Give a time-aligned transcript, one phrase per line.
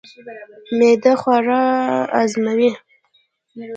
[0.77, 1.61] معده خواړه
[2.17, 2.69] هضموي.